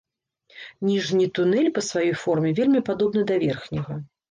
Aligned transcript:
Ніжні 0.89 1.27
тунэль 1.41 1.69
па 1.77 1.85
сваёй 1.89 2.11
форме 2.23 2.55
вельмі 2.63 2.85
падобны 2.91 3.21
да 3.31 3.41
верхняга. 3.47 4.03